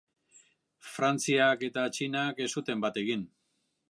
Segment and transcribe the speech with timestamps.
[0.93, 3.29] Frantzia eta Txinak ez zuten bat egin.